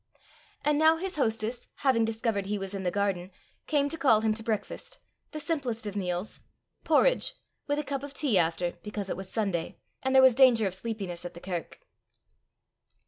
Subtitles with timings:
[0.65, 3.29] And now his hostess, having discovered he was in the garden,
[3.67, 4.97] came to call him to breakfast
[5.29, 6.39] the simplest of meals
[6.83, 7.33] porridge,
[7.67, 10.65] with a cup of tea after it because it was Sunday, and there was danger
[10.65, 11.81] of sleepiness at the kirk.